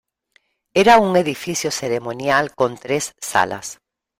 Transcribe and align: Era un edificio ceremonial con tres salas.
Era 0.73 0.97
un 0.97 1.15
edificio 1.15 1.69
ceremonial 1.69 2.55
con 2.55 2.75
tres 2.75 3.13
salas. 3.21 3.77